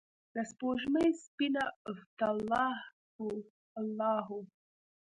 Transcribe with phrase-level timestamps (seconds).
[0.35, 2.67] دسپوږمۍ سپینه عفته الله
[3.17, 3.27] هو،
[3.79, 4.39] الله هو